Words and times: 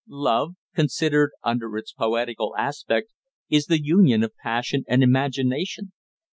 Love, 0.09 0.55
considered 0.73 1.29
under 1.43 1.77
its 1.77 1.93
poetical 1.93 2.55
aspect, 2.57 3.11
is 3.51 3.67
the 3.67 3.79
union 3.83 4.23
of 4.23 4.33
passion 4.43 4.83
and 4.87 5.03
imagination. 5.03 5.91